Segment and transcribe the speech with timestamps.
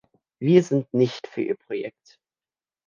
[0.41, 2.17] Wir sind nicht für Ihr Projekt.